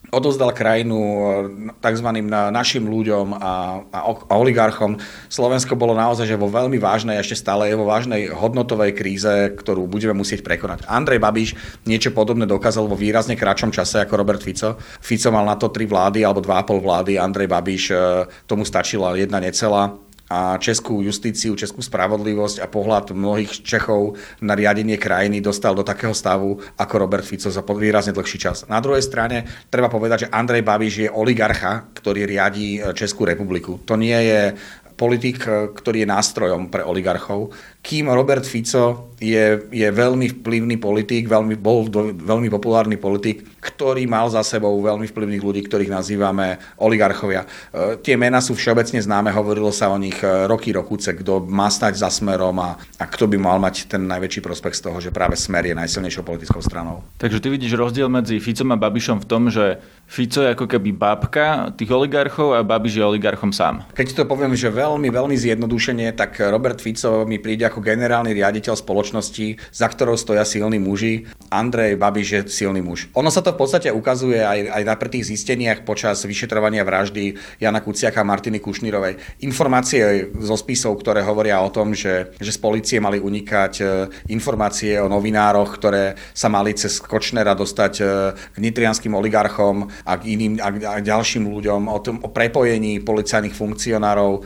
odozdal 0.09 0.51
krajinu 0.53 0.97
e, 0.97 1.19
tzv. 1.81 2.09
našim 2.29 2.85
ľuďom 2.85 3.37
a, 3.37 3.53
a, 3.89 3.99
oligarchom. 4.35 4.97
Slovensko 5.29 5.77
bolo 5.77 5.97
naozaj 5.97 6.29
že 6.29 6.39
vo 6.39 6.49
veľmi 6.49 6.77
vážnej, 6.81 7.17
ešte 7.21 7.39
stále 7.39 7.69
je 7.71 7.79
vo 7.79 7.87
vážnej 7.87 8.29
hodnotovej 8.33 8.91
kríze, 8.97 9.53
ktorú 9.55 9.85
budeme 9.85 10.17
musieť 10.17 10.41
prekonať. 10.45 10.85
Andrej 10.89 11.21
Babiš 11.21 11.49
niečo 11.85 12.11
podobné 12.11 12.45
dokázal 12.45 12.89
vo 12.89 12.97
výrazne 12.97 13.37
kratšom 13.37 13.73
čase 13.73 14.03
ako 14.03 14.13
Robert 14.17 14.41
Fico. 14.41 14.77
Fico 15.01 15.29
mal 15.29 15.45
na 15.45 15.55
to 15.55 15.69
tri 15.69 15.85
vlády 15.85 16.25
alebo 16.25 16.43
dva 16.43 16.65
pol 16.65 16.81
vlády, 16.81 17.17
Andrej 17.17 17.49
Babiš 17.49 17.83
e, 17.91 17.95
tomu 18.49 18.67
stačila 18.67 19.13
jedna 19.17 19.41
necelá 19.41 20.05
a 20.35 20.59
českú 20.59 20.99
justíciu, 20.99 21.55
českú 21.55 21.79
spravodlivosť 21.79 22.59
a 22.59 22.67
pohľad 22.67 23.15
mnohých 23.15 23.63
Čechov 23.63 24.19
na 24.43 24.51
riadenie 24.51 24.99
krajiny 24.99 25.39
dostal 25.39 25.71
do 25.71 25.87
takého 25.87 26.11
stavu 26.11 26.59
ako 26.75 26.93
Robert 26.99 27.23
Fico 27.23 27.47
za 27.47 27.63
výrazne 27.63 28.11
dlhší 28.11 28.35
čas. 28.35 28.67
Na 28.67 28.83
druhej 28.83 28.99
strane 28.99 29.47
treba 29.71 29.87
povedať, 29.87 30.27
že 30.27 30.31
Andrej 30.35 30.67
Babiš 30.67 30.93
je 31.07 31.09
oligarcha, 31.09 31.87
ktorý 31.95 32.27
riadí 32.27 32.83
e, 32.83 32.91
Českú 32.91 33.23
republiku. 33.23 33.79
To 33.87 33.95
nie 33.95 34.15
je 34.15 34.51
politik, 34.99 35.47
e, 35.47 35.71
ktorý 35.71 36.03
je 36.03 36.11
nástrojom 36.11 36.67
pre 36.67 36.83
oligarchov 36.83 37.55
kým 37.85 38.09
Robert 38.09 38.49
Fico 38.49 39.13
je, 39.21 39.69
je 39.69 39.87
veľmi 39.87 40.41
vplyvný 40.41 40.75
politik, 40.81 41.29
veľmi, 41.29 41.55
bol 41.55 41.87
do, 41.87 42.11
veľmi 42.11 42.49
populárny 42.49 42.97
politik, 42.97 43.45
ktorý 43.61 44.09
mal 44.09 44.27
za 44.27 44.43
sebou 44.43 44.75
veľmi 44.81 45.07
vplyvných 45.07 45.45
ľudí, 45.45 45.61
ktorých 45.63 45.93
nazývame 45.93 46.59
oligarchovia. 46.81 47.45
E, 47.45 48.01
tie 48.01 48.17
mená 48.19 48.43
sú 48.43 48.57
všeobecne 48.57 48.99
známe, 48.99 49.31
hovorilo 49.31 49.69
sa 49.69 49.93
o 49.93 49.97
nich 50.01 50.17
e, 50.19 50.49
roky, 50.49 50.73
rokuce, 50.75 51.15
kto 51.15 51.45
má 51.45 51.69
stať 51.71 52.01
za 52.01 52.09
smerom 52.11 52.57
a, 52.59 52.75
a 52.99 53.05
kto 53.05 53.29
by 53.29 53.37
mal 53.39 53.57
mať 53.61 53.87
ten 53.87 54.03
najväčší 54.03 54.41
prospekt 54.41 54.81
z 54.81 54.89
toho, 54.89 54.97
že 54.99 55.15
práve 55.15 55.37
smer 55.39 55.69
je 55.69 55.77
najsilnejšou 55.77 56.25
politickou 56.25 56.59
stranou. 56.59 57.05
Takže 57.21 57.39
ty 57.39 57.47
vidíš 57.53 57.77
rozdiel 57.77 58.09
medzi 58.11 58.41
Ficom 58.41 58.73
a 58.73 58.77
Babišom 58.81 59.23
v 59.23 59.27
tom, 59.29 59.47
že 59.47 59.79
Fico 60.05 60.43
je 60.43 60.53
ako 60.53 60.69
keby 60.69 60.93
babka 60.93 61.73
tých 61.73 61.89
oligarchov 61.89 62.53
a 62.53 62.61
Babiš 62.61 62.99
je 62.99 63.03
oligarchom 63.03 63.49
sám. 63.49 63.87
Keď 63.97 64.21
to 64.21 64.23
poviem, 64.29 64.53
že 64.53 64.69
veľmi, 64.69 65.09
veľmi 65.09 65.33
zjednodušenie, 65.33 66.13
tak 66.13 66.37
Robert 66.45 66.77
Fico 66.77 67.25
mi 67.25 67.41
príde 67.41 67.65
ako 67.75 67.83
generálny 67.83 68.31
riaditeľ 68.31 68.79
spoločnosti, 68.79 69.59
za 69.75 69.87
ktorou 69.91 70.15
stoja 70.15 70.47
silní 70.47 70.79
muži. 70.79 71.27
Andrej 71.51 71.99
Babiš 71.99 72.27
je 72.31 72.41
silný 72.47 72.79
muž. 72.79 73.11
Ono 73.19 73.27
sa 73.27 73.43
to 73.43 73.51
v 73.51 73.59
podstate 73.59 73.91
ukazuje 73.91 74.39
aj, 74.39 74.71
aj 74.71 74.83
na 74.87 74.95
tých 74.95 75.27
zisteniach 75.27 75.83
počas 75.83 76.23
vyšetrovania 76.23 76.87
vraždy 76.87 77.35
Jana 77.59 77.83
Kuciaka 77.83 78.23
a 78.23 78.27
Martiny 78.27 78.63
Kušnírovej. 78.63 79.43
Informácie 79.43 80.31
zo 80.39 80.55
spisov, 80.55 81.03
ktoré 81.03 81.19
hovoria 81.19 81.59
o 81.59 81.67
tom, 81.67 81.91
že, 81.91 82.31
že 82.39 82.55
z 82.55 82.59
policie 82.63 83.03
mali 83.03 83.19
unikať 83.19 83.73
e, 83.83 83.85
informácie 84.31 84.95
o 85.03 85.11
novinároch, 85.11 85.75
ktoré 85.75 86.15
sa 86.31 86.47
mali 86.47 86.71
cez 86.79 87.03
Kočnera 87.03 87.51
dostať 87.59 87.93
e, 87.99 88.03
k 88.39 88.57
nitrianským 88.63 89.11
oligarchom 89.11 89.91
a 90.07 90.15
k 90.15 90.31
iným 90.31 90.63
a 90.63 90.71
k 90.71 91.03
ďalším 91.03 91.51
ľuďom, 91.51 91.91
o, 91.91 91.99
tom, 91.99 92.23
o 92.23 92.31
prepojení 92.31 93.03
policajných 93.03 93.53
funkcionárov 93.53 94.31
e, 94.31 94.41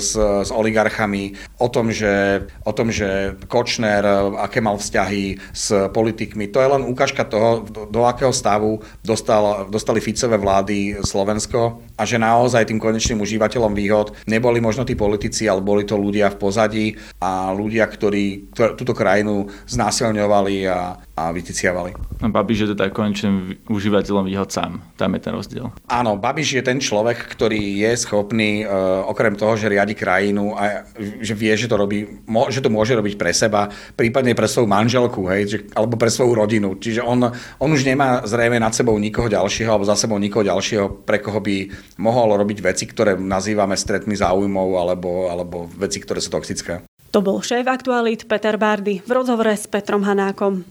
s, 0.00 0.16
s 0.16 0.50
oligarchami, 0.50 1.36
o 1.60 1.68
tom, 1.68 1.90
že 1.90 2.46
o 2.64 2.69
tom, 2.72 2.92
že 2.92 3.36
Kočner, 3.48 4.06
aké 4.38 4.60
mal 4.60 4.76
vzťahy 4.76 5.38
s 5.52 5.88
politikmi. 5.88 6.48
To 6.48 6.60
je 6.60 6.68
len 6.68 6.82
ukážka 6.82 7.24
toho, 7.24 7.64
do, 7.66 7.86
do 7.90 8.04
akého 8.04 8.32
stavu 8.32 8.80
dostal, 9.04 9.66
dostali 9.70 10.00
Ficové 10.00 10.38
vlády 10.38 10.96
Slovensko 11.04 11.82
a 12.00 12.08
že 12.08 12.16
naozaj 12.16 12.64
tým 12.64 12.80
konečným 12.80 13.20
užívateľom 13.20 13.76
výhod 13.76 14.16
neboli 14.24 14.64
možno 14.64 14.88
tí 14.88 14.96
politici, 14.96 15.44
ale 15.44 15.60
boli 15.60 15.84
to 15.84 16.00
ľudia 16.00 16.32
v 16.32 16.40
pozadí 16.40 16.86
a 17.20 17.52
ľudia, 17.52 17.84
ktorí 17.84 18.56
túto 18.56 18.96
krajinu 18.96 19.52
znásilňovali 19.68 20.64
a, 20.64 20.96
a 20.96 21.22
vyticiavali. 21.28 21.92
A 22.24 22.32
Babiš 22.32 22.64
je 22.64 22.68
teda 22.72 22.88
konečným 22.88 23.68
užívateľom 23.68 24.24
výhod 24.24 24.48
sám. 24.48 24.80
Tam 24.96 25.12
je 25.12 25.20
ten 25.20 25.36
rozdiel. 25.36 25.68
Áno, 25.92 26.16
Babiš 26.16 26.56
je 26.56 26.64
ten 26.64 26.80
človek, 26.80 27.20
ktorý 27.36 27.84
je 27.84 27.92
schopný, 28.00 28.64
uh, 28.64 29.04
okrem 29.04 29.36
toho, 29.36 29.60
že 29.60 29.68
riadi 29.68 29.92
krajinu 29.92 30.56
a 30.56 30.88
že 30.96 31.36
vie, 31.36 31.52
že 31.52 31.68
to, 31.68 31.76
robí, 31.76 32.24
že 32.48 32.64
to 32.64 32.72
môže 32.72 32.96
robiť 32.96 33.14
pre 33.20 33.36
seba, 33.36 33.68
prípadne 33.92 34.32
pre 34.32 34.48
svoju 34.48 34.64
manželku, 34.64 35.28
hej, 35.28 35.42
že, 35.44 35.58
alebo 35.76 36.00
pre 36.00 36.08
svoju 36.08 36.32
rodinu. 36.32 36.80
Čiže 36.80 37.04
on, 37.04 37.28
on 37.60 37.68
už 37.68 37.84
nemá 37.84 38.24
zrejme 38.24 38.56
nad 38.56 38.72
sebou 38.72 38.96
nikoho 38.96 39.28
ďalšieho 39.28 39.68
alebo 39.68 39.84
za 39.84 40.00
sebou 40.00 40.16
nikoho 40.16 40.46
ďalšieho, 40.46 41.04
pre 41.04 41.20
koho 41.20 41.44
by 41.44 41.68
mohol 41.98 42.36
robiť 42.38 42.58
veci, 42.62 42.84
ktoré 42.86 43.16
nazývame 43.18 43.74
stretmi 43.74 44.14
záujmov 44.14 44.68
alebo, 44.76 45.32
alebo 45.32 45.66
veci, 45.74 45.98
ktoré 45.98 46.22
sú 46.22 46.30
toxické. 46.30 46.84
To 47.10 47.18
bol 47.24 47.42
šéf 47.42 47.66
aktualít 47.66 48.30
Peter 48.30 48.54
Bardy 48.54 49.02
v 49.02 49.10
rozhovore 49.10 49.50
s 49.50 49.66
Petrom 49.66 50.06
Hanákom. 50.06 50.62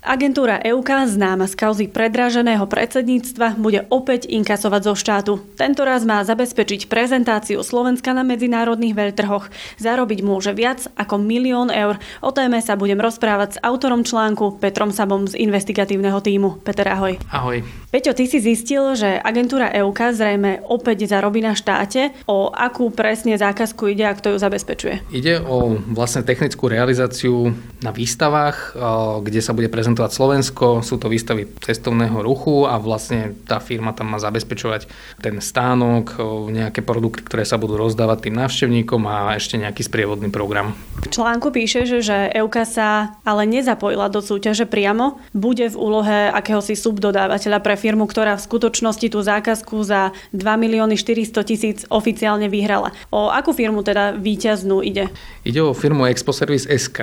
Agentúra 0.00 0.56
EUK, 0.64 1.12
známa 1.12 1.44
z 1.44 1.60
kauzy 1.60 1.84
predráženého 1.84 2.64
predsedníctva, 2.64 3.60
bude 3.60 3.84
opäť 3.92 4.24
inkasovať 4.32 4.80
zo 4.88 4.94
štátu. 4.96 5.32
Tento 5.60 5.84
raz 5.84 6.08
má 6.08 6.24
zabezpečiť 6.24 6.88
prezentáciu 6.88 7.60
Slovenska 7.60 8.16
na 8.16 8.24
medzinárodných 8.24 8.96
veľtrhoch. 8.96 9.52
Zarobiť 9.76 10.24
môže 10.24 10.56
viac 10.56 10.88
ako 10.96 11.20
milión 11.20 11.68
eur. 11.68 12.00
O 12.24 12.32
téme 12.32 12.64
sa 12.64 12.80
budem 12.80 12.96
rozprávať 12.96 13.60
s 13.60 13.60
autorom 13.60 14.00
článku 14.00 14.56
Petrom 14.56 14.88
Sabom 14.88 15.28
z 15.28 15.36
investigatívneho 15.36 16.16
týmu. 16.24 16.64
Peter, 16.64 16.88
ahoj. 16.88 17.20
Ahoj. 17.28 17.60
Peťo, 17.92 18.16
ty 18.16 18.24
si 18.24 18.40
zistil, 18.40 18.96
že 18.96 19.20
agentúra 19.20 19.68
EUK 19.68 20.16
zrejme 20.16 20.64
opäť 20.64 21.12
zarobí 21.12 21.44
na 21.44 21.52
štáte. 21.52 22.16
O 22.24 22.48
akú 22.48 22.88
presne 22.88 23.36
zákazku 23.36 23.92
ide 23.92 24.08
a 24.08 24.16
kto 24.16 24.32
ju 24.32 24.38
zabezpečuje? 24.40 25.12
Ide 25.12 25.44
o 25.44 25.76
vlastne 25.92 26.24
technickú 26.24 26.72
realizáciu 26.72 27.52
na 27.84 27.92
výstavách, 27.92 28.80
kde 29.28 29.44
sa 29.44 29.52
bude 29.52 29.68
prezentovať 29.68 29.88
reprezentovať 29.90 30.10
Slovensko, 30.14 30.66
sú 30.86 30.96
to 31.02 31.10
výstavy 31.10 31.50
cestovného 31.58 32.22
ruchu 32.22 32.62
a 32.70 32.78
vlastne 32.78 33.34
tá 33.46 33.58
firma 33.58 33.90
tam 33.90 34.14
má 34.14 34.18
zabezpečovať 34.22 34.86
ten 35.18 35.42
stánok, 35.42 36.14
nejaké 36.50 36.86
produkty, 36.86 37.26
ktoré 37.26 37.42
sa 37.42 37.58
budú 37.58 37.74
rozdávať 37.74 38.30
tým 38.30 38.38
návštevníkom 38.38 39.02
a 39.10 39.34
ešte 39.34 39.58
nejaký 39.58 39.82
sprievodný 39.82 40.30
program. 40.30 40.78
V 41.02 41.10
článku 41.10 41.50
píše, 41.50 41.82
že 41.88 42.30
EUKA 42.30 42.64
sa 42.64 42.88
ale 43.26 43.50
nezapojila 43.50 44.06
do 44.12 44.22
súťaže 44.22 44.70
priamo, 44.70 45.18
bude 45.34 45.66
v 45.66 45.76
úlohe 45.76 46.30
akéhosi 46.30 46.78
subdodávateľa 46.78 47.58
pre 47.58 47.74
firmu, 47.74 48.06
ktorá 48.06 48.38
v 48.38 48.46
skutočnosti 48.46 49.06
tú 49.10 49.18
zákazku 49.18 49.74
za 49.82 50.14
2 50.30 50.38
milióny 50.38 50.94
400 50.94 51.42
tisíc 51.42 51.78
oficiálne 51.90 52.46
vyhrala. 52.46 52.94
O 53.10 53.32
akú 53.32 53.50
firmu 53.50 53.82
teda 53.82 54.14
víťaznú 54.14 54.84
ide? 54.84 55.10
Ide 55.42 55.60
o 55.64 55.74
firmu 55.74 56.06
Expo 56.06 56.30
Service 56.30 56.68
SK, 56.68 57.00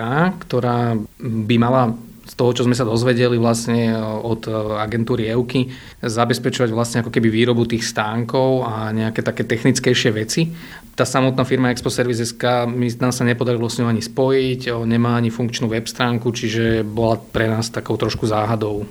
ktorá 0.48 0.96
by 1.20 1.56
mala 1.58 1.98
z 2.28 2.34
toho, 2.36 2.52
čo 2.52 2.68
sme 2.68 2.76
sa 2.76 2.84
dozvedeli 2.84 3.40
vlastne 3.40 3.96
e, 3.96 3.98
od 4.04 4.44
e, 4.46 4.52
agentúry 4.84 5.32
EUKY, 5.32 5.72
zabezpečovať 6.04 6.70
vlastne 6.76 6.98
ako 7.02 7.10
keby 7.10 7.32
výrobu 7.32 7.64
tých 7.64 7.88
stánkov 7.88 8.68
a 8.68 8.92
nejaké 8.92 9.24
také 9.24 9.48
technickejšie 9.48 10.12
veci. 10.12 10.52
Tá 10.94 11.08
samotná 11.08 11.48
firma 11.48 11.72
Expo 11.72 11.88
Service 11.88 12.26
SK, 12.26 12.68
nám 13.00 13.14
sa 13.16 13.24
nepodarilo 13.24 13.70
s 13.72 13.80
ňou 13.80 13.88
ani 13.88 14.04
spojiť, 14.04 14.74
nemá 14.84 15.16
ani 15.16 15.32
funkčnú 15.32 15.72
web 15.72 15.86
stránku, 15.86 16.34
čiže 16.34 16.82
bola 16.84 17.22
pre 17.22 17.48
nás 17.48 17.70
takou 17.70 17.96
trošku 17.96 18.26
záhadou. 18.26 18.84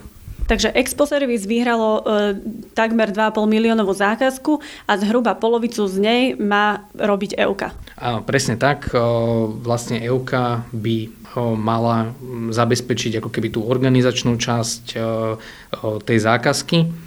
Takže 0.46 0.70
Expo 0.78 1.10
Service 1.10 1.42
vyhralo 1.42 2.06
e, 2.06 2.38
takmer 2.70 3.10
2,5 3.10 3.50
miliónovú 3.50 3.90
zákazku 3.90 4.62
a 4.86 4.94
zhruba 4.94 5.34
polovicu 5.34 5.82
z 5.90 5.96
nej 5.98 6.22
má 6.38 6.86
robiť 6.94 7.34
EUKA. 7.34 7.74
Áno, 7.98 8.22
presne 8.22 8.54
tak. 8.54 8.94
E, 8.94 8.98
vlastne 9.66 9.98
EUKA 10.06 10.70
by 10.70 10.96
e, 11.02 11.08
mala 11.54 12.16
zabezpečiť 12.50 13.20
ako 13.20 13.28
keby 13.28 13.52
tú 13.52 13.60
organizačnú 13.64 14.40
časť 14.40 14.84
e, 14.94 14.98
tej 16.00 16.18
zákazky 16.22 17.06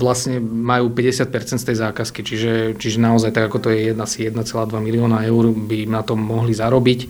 vlastne 0.00 0.40
majú 0.40 0.88
50% 0.88 1.60
z 1.60 1.66
tej 1.68 1.76
zákazky, 1.76 2.20
čiže, 2.24 2.52
čiže 2.80 2.96
naozaj 2.96 3.36
tak 3.36 3.52
ako 3.52 3.60
to 3.60 3.68
je 3.68 3.92
asi 3.92 4.32
1,2 4.32 4.40
milióna 4.80 5.20
eur 5.28 5.52
by 5.52 5.84
na 5.84 6.00
tom 6.00 6.24
mohli 6.24 6.56
zarobiť. 6.56 7.00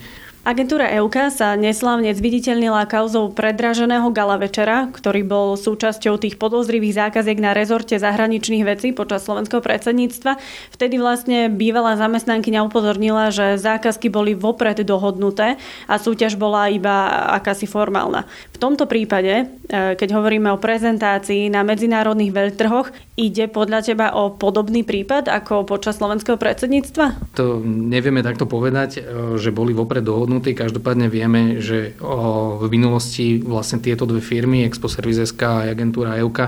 Agentúra 0.48 0.88
EUK 0.96 1.28
sa 1.28 1.60
neslávne 1.60 2.08
zviditeľnila 2.16 2.88
kauzou 2.88 3.28
predraženého 3.36 4.08
gala 4.16 4.40
večera, 4.40 4.88
ktorý 4.88 5.20
bol 5.20 5.60
súčasťou 5.60 6.16
tých 6.16 6.40
podozrivých 6.40 7.04
zákaziek 7.04 7.36
na 7.36 7.52
rezorte 7.52 8.00
zahraničných 8.00 8.64
vecí 8.64 8.96
počas 8.96 9.28
slovenského 9.28 9.60
predsedníctva. 9.60 10.40
Vtedy 10.72 10.96
vlastne 10.96 11.52
bývalá 11.52 12.00
zamestnankyňa 12.00 12.64
upozornila, 12.64 13.28
že 13.28 13.60
zákazky 13.60 14.08
boli 14.08 14.32
vopred 14.32 14.80
dohodnuté 14.88 15.60
a 15.84 16.00
súťaž 16.00 16.40
bola 16.40 16.72
iba 16.72 17.28
akási 17.36 17.68
formálna. 17.68 18.24
V 18.48 18.56
tomto 18.56 18.88
prípade, 18.88 19.44
e, 19.68 20.00
keď 20.00 20.16
hovoríme 20.16 20.48
o 20.48 20.56
prezentácii 20.56 21.52
na 21.52 21.60
medzinárodných 21.60 22.32
veľtrhoch, 22.32 22.88
ide 23.18 23.50
podľa 23.50 23.82
teba 23.82 24.14
o 24.14 24.30
podobný 24.30 24.86
prípad 24.86 25.26
ako 25.26 25.66
počas 25.66 25.98
slovenského 25.98 26.38
predsedníctva? 26.38 27.34
To 27.34 27.58
nevieme 27.66 28.22
takto 28.22 28.46
povedať, 28.46 29.02
e, 29.02 29.34
že 29.34 29.50
boli 29.50 29.74
vopred 29.74 30.06
dohodnutý. 30.06 30.54
Každopádne 30.54 31.10
vieme, 31.10 31.58
že 31.58 31.98
v 31.98 32.64
minulosti 32.70 33.42
vlastne 33.42 33.82
tieto 33.82 34.06
dve 34.06 34.22
firmy, 34.22 34.62
Expo 34.62 34.86
Service 34.86 35.34
SK 35.34 35.42
a 35.42 35.66
agentúra 35.66 36.14
EUKA, 36.22 36.46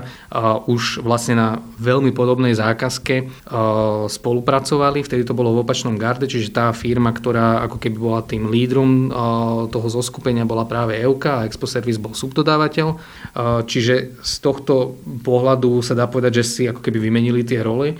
už 0.71 1.03
vlastne 1.03 1.35
na 1.35 1.49
veľmi 1.81 2.15
podobnej 2.15 2.55
zákazke 2.55 3.27
spolupracovali. 4.07 5.03
Vtedy 5.03 5.27
to 5.27 5.35
bolo 5.35 5.57
v 5.57 5.61
opačnom 5.65 5.97
garde, 5.99 6.29
čiže 6.29 6.53
tá 6.53 6.71
firma, 6.71 7.11
ktorá 7.11 7.65
ako 7.67 7.77
keby 7.81 7.97
bola 7.97 8.21
tým 8.23 8.47
lídrom 8.47 9.11
toho 9.67 9.87
zoskupenia, 9.89 10.47
bola 10.47 10.69
práve 10.69 10.95
EUKA 11.01 11.43
a 11.43 11.45
Expo 11.49 11.65
Service 11.67 11.99
bol 11.99 12.15
subdodávateľ. 12.15 12.87
Čiže 13.65 14.21
z 14.21 14.33
tohto 14.39 14.95
pohľadu 15.25 15.81
sa 15.81 15.97
dá 15.97 16.05
povedať, 16.05 16.41
že 16.41 16.45
si 16.45 16.60
ako 16.67 16.83
keby 16.83 16.99
vymenili 16.99 17.41
tie 17.47 17.63
role. 17.63 17.95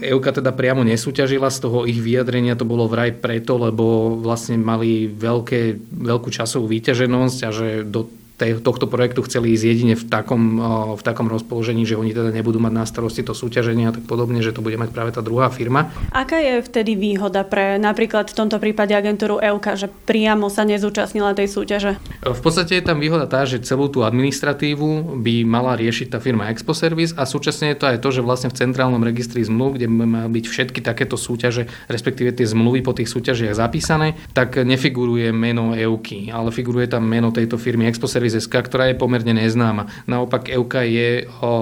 EUKA 0.00 0.30
teda 0.40 0.54
priamo 0.54 0.86
nesúťažila, 0.86 1.50
z 1.50 1.58
toho 1.66 1.84
ich 1.84 1.98
vyjadrenia 1.98 2.54
to 2.54 2.68
bolo 2.68 2.86
vraj 2.86 3.12
preto, 3.16 3.58
lebo 3.58 4.16
vlastne 4.20 4.56
mali 4.56 5.10
veľké, 5.10 5.90
veľkú 5.90 6.28
časovú 6.30 6.70
výťaženosť 6.70 7.38
a 7.44 7.50
že 7.50 7.68
do 7.84 8.19
tohto 8.40 8.88
projektu 8.88 9.20
chceli 9.28 9.52
ísť 9.52 9.64
jedine 9.68 9.94
v 9.94 10.04
takom, 10.08 10.56
v 10.96 11.02
takom 11.04 11.28
rozpoložení, 11.28 11.84
že 11.84 12.00
oni 12.00 12.16
teda 12.16 12.32
nebudú 12.32 12.56
mať 12.56 12.72
na 12.72 12.84
starosti 12.88 13.20
to 13.20 13.36
súťaženie 13.36 13.88
a 13.88 13.92
tak 13.92 14.08
podobne, 14.08 14.40
že 14.40 14.56
to 14.56 14.64
bude 14.64 14.80
mať 14.80 14.90
práve 14.90 15.12
tá 15.12 15.20
druhá 15.20 15.52
firma. 15.52 15.92
Aká 16.10 16.40
je 16.40 16.64
vtedy 16.64 16.96
výhoda 16.96 17.44
pre 17.44 17.76
napríklad 17.76 18.32
v 18.32 18.36
tomto 18.36 18.56
prípade 18.56 18.96
agentúru 18.96 19.36
EUK, 19.36 19.76
že 19.76 19.92
priamo 20.08 20.48
sa 20.48 20.64
nezúčastnila 20.64 21.36
tej 21.36 21.52
súťaže? 21.52 22.00
V 22.24 22.40
podstate 22.40 22.80
je 22.80 22.84
tam 22.84 22.98
výhoda 22.98 23.28
tá, 23.28 23.44
že 23.44 23.60
celú 23.60 23.92
tú 23.92 24.02
administratívu 24.06 25.20
by 25.20 25.44
mala 25.44 25.76
riešiť 25.76 26.14
tá 26.14 26.18
firma 26.18 26.48
Expo 26.48 26.72
Service 26.72 27.12
a 27.14 27.28
súčasne 27.28 27.74
je 27.74 27.78
to 27.78 27.86
aj 27.90 28.00
to, 28.00 28.08
že 28.08 28.24
vlastne 28.24 28.48
v 28.48 28.56
centrálnom 28.56 29.02
registri 29.04 29.44
zmluv, 29.44 29.76
kde 29.76 29.86
má 29.90 30.24
byť 30.30 30.44
všetky 30.48 30.80
takéto 30.80 31.18
súťaže, 31.18 31.68
respektíve 31.90 32.32
tie 32.32 32.46
zmluvy 32.48 32.80
po 32.80 32.96
tých 32.96 33.10
súťažiach 33.12 33.58
zapísané, 33.58 34.16
tak 34.32 34.56
nefiguruje 34.62 35.34
meno 35.34 35.74
EUK, 35.74 36.30
ale 36.30 36.54
figuruje 36.54 36.86
tam 36.88 37.04
meno 37.04 37.34
tejto 37.34 37.58
firmy 37.58 37.90
Expo 37.90 38.06
Service 38.06 38.29
SK, 38.36 38.66
ktorá 38.66 38.92
je 38.92 39.00
pomerne 39.00 39.34
neznáma. 39.34 39.90
Naopak 40.06 40.46
EUK 40.52 40.74
je 40.86 41.08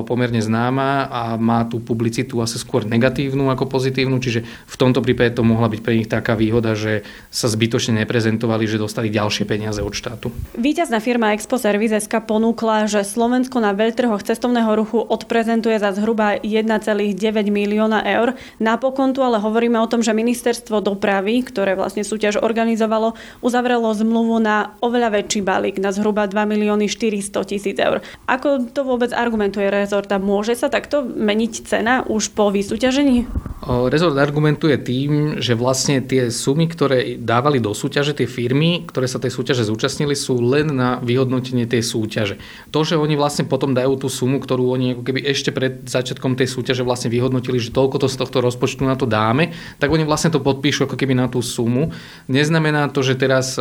pomerne 0.04 0.42
známa 0.42 1.06
a 1.08 1.22
má 1.38 1.64
tú 1.64 1.78
publicitu 1.78 2.42
asi 2.42 2.58
skôr 2.58 2.82
negatívnu 2.82 3.48
ako 3.48 3.70
pozitívnu, 3.70 4.18
čiže 4.18 4.44
v 4.44 4.76
tomto 4.76 5.00
prípade 5.00 5.38
to 5.38 5.46
mohla 5.46 5.70
byť 5.70 5.80
pre 5.80 5.94
nich 5.96 6.10
taká 6.10 6.34
výhoda, 6.34 6.74
že 6.74 7.06
sa 7.30 7.46
zbytočne 7.46 8.02
neprezentovali, 8.02 8.66
že 8.66 8.82
dostali 8.82 9.08
ďalšie 9.08 9.46
peniaze 9.46 9.78
od 9.78 9.94
štátu. 9.94 10.34
Výťazná 10.58 10.98
firma 10.98 11.36
Expo 11.38 11.54
Service 11.54 11.94
SK 11.94 12.26
ponúkla, 12.26 12.90
že 12.90 13.06
Slovensko 13.06 13.62
na 13.62 13.70
veľtrhoch 13.70 14.26
cestovného 14.26 14.74
ruchu 14.74 14.98
odprezentuje 14.98 15.78
za 15.78 15.94
zhruba 15.94 16.34
1,9 16.42 17.14
milióna 17.46 18.02
eur. 18.02 18.34
Napokon 18.58 19.14
tu 19.14 19.22
ale 19.22 19.38
hovoríme 19.38 19.78
o 19.78 19.86
tom, 19.86 20.02
že 20.02 20.10
ministerstvo 20.10 20.82
dopravy, 20.82 21.46
ktoré 21.46 21.78
vlastne 21.78 22.02
súťaž 22.02 22.42
organizovalo, 22.42 23.14
uzavrelo 23.38 23.92
zmluvu 23.94 24.42
na 24.42 24.74
oveľa 24.82 25.22
väčší 25.22 25.46
balík, 25.46 25.78
na 25.78 25.94
zhruba 25.94 26.26
2 26.26 26.34
milióny 26.34 26.56
milióny 26.58 26.90
400 26.90 27.30
tisíc 27.46 27.78
eur. 27.78 28.02
Ako 28.26 28.66
to 28.74 28.82
vôbec 28.82 29.14
argumentuje 29.14 29.70
rezort 29.70 30.10
a 30.10 30.18
môže 30.18 30.58
sa 30.58 30.66
takto 30.66 31.06
meniť 31.06 31.52
cena 31.62 32.02
už 32.10 32.34
po 32.34 32.50
vysúťažení? 32.50 33.30
Rezort 33.66 34.14
argumentuje 34.14 34.78
tým, 34.78 35.42
že 35.42 35.58
vlastne 35.58 35.98
tie 35.98 36.30
sumy, 36.30 36.70
ktoré 36.70 37.18
dávali 37.18 37.58
do 37.58 37.74
súťaže 37.74 38.14
tie 38.14 38.30
firmy, 38.30 38.86
ktoré 38.86 39.10
sa 39.10 39.18
tej 39.18 39.34
súťaže 39.34 39.66
zúčastnili, 39.66 40.14
sú 40.14 40.38
len 40.38 40.70
na 40.70 41.02
vyhodnotenie 41.02 41.66
tej 41.66 41.82
súťaže. 41.82 42.38
To, 42.70 42.86
že 42.86 42.94
oni 42.94 43.18
vlastne 43.18 43.50
potom 43.50 43.74
dajú 43.74 43.98
tú 43.98 44.06
sumu, 44.06 44.38
ktorú 44.38 44.78
oni 44.78 44.94
ako 44.94 45.02
keby 45.02 45.26
ešte 45.26 45.50
pred 45.50 45.82
začiatkom 45.90 46.38
tej 46.38 46.46
súťaže 46.46 46.86
vlastne 46.86 47.10
vyhodnotili, 47.10 47.58
že 47.58 47.74
toľko 47.74 48.06
to 48.06 48.06
z 48.06 48.22
tohto 48.22 48.38
rozpočtu 48.38 48.86
na 48.86 48.94
to 48.94 49.10
dáme, 49.10 49.50
tak 49.82 49.90
oni 49.90 50.06
vlastne 50.06 50.30
to 50.30 50.38
podpíšu 50.38 50.86
ako 50.86 50.94
keby 50.94 51.18
na 51.18 51.26
tú 51.26 51.42
sumu. 51.42 51.90
Neznamená 52.30 52.86
to, 52.94 53.02
že 53.02 53.18
teraz 53.18 53.58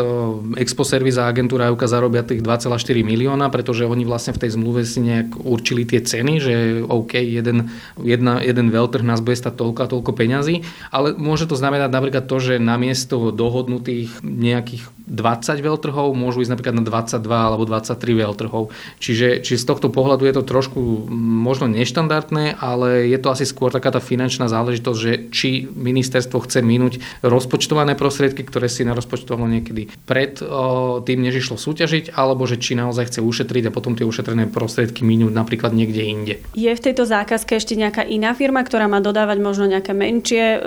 Expo 0.61 0.85
Service 0.85 1.17
a 1.17 1.25
agentúra 1.25 1.73
EUKA 1.73 1.89
zarobia 1.89 2.21
tých 2.21 2.45
2,4 2.45 2.77
milióna, 3.01 3.49
pretože 3.49 3.89
oni 3.89 4.05
vlastne 4.05 4.37
v 4.37 4.45
tej 4.45 4.61
zmluve 4.61 4.85
si 4.85 5.01
nejak 5.01 5.41
určili 5.41 5.89
tie 5.89 6.05
ceny, 6.05 6.33
že 6.37 6.53
OK, 6.85 7.17
jeden, 7.17 7.73
jedna, 7.97 8.45
jeden 8.45 8.69
veľtrh 8.69 9.01
nás 9.01 9.25
bude 9.25 9.33
stať 9.33 9.57
toľko 9.57 9.86
toľko 9.87 10.11
peňazí, 10.13 10.67
ale 10.91 11.15
môže 11.15 11.47
to 11.47 11.55
znamenať 11.55 11.89
napríklad 11.89 12.25
to, 12.27 12.37
že 12.37 12.61
namiesto 12.61 13.31
dohodnutých 13.31 14.19
nejakých 14.21 14.83
20 15.07 15.63
veľtrhov 15.63 16.11
môžu 16.11 16.43
ísť 16.43 16.51
napríklad 16.51 16.75
na 16.75 16.83
22 16.83 17.23
alebo 17.31 17.63
23 17.63 17.95
veľtrhov. 18.27 18.75
Čiže, 18.99 19.39
či 19.39 19.55
z 19.55 19.63
tohto 19.63 19.87
pohľadu 19.87 20.27
je 20.27 20.35
to 20.35 20.43
trošku 20.43 21.07
možno 21.15 21.71
neštandardné, 21.71 22.59
ale 22.59 23.07
je 23.07 23.15
to 23.15 23.31
asi 23.31 23.47
skôr 23.47 23.71
taká 23.71 23.95
tá 23.95 24.03
finančná 24.03 24.51
záležitosť, 24.51 24.99
že 24.99 25.13
či 25.31 25.63
ministerstvo 25.71 26.43
chce 26.43 26.59
minúť 26.59 26.99
rozpočtované 27.23 27.95
prostriedky, 27.95 28.43
ktoré 28.43 28.67
si 28.67 28.83
narozpočtovalo 28.83 29.47
niekedy 29.47 29.87
pred 30.03 30.43
o, 30.43 30.99
tým, 30.99 31.23
než 31.23 31.39
išlo 31.39 31.55
súťažiť, 31.55 32.11
alebo 32.11 32.43
že 32.43 32.59
či 32.59 32.75
naozaj 32.75 33.07
chce 33.07 33.19
ušetriť 33.23 33.71
a 33.71 33.75
potom 33.75 33.95
tie 33.95 34.03
ušetrené 34.03 34.51
prostriedky 34.51 35.07
minúť 35.07 35.31
napríklad 35.31 35.71
niekde 35.71 36.03
inde. 36.03 36.35
Je 36.51 36.67
v 36.67 36.83
tejto 36.83 37.07
zákazke 37.07 37.55
ešte 37.55 37.79
nejaká 37.79 38.03
iná 38.03 38.35
firma, 38.35 38.59
ktorá 38.59 38.91
má 38.91 38.99
dodávať 38.99 39.39
možno 39.39 39.71
nejaké 39.77 39.93
menšie, 39.93 40.45
e, 40.57 40.59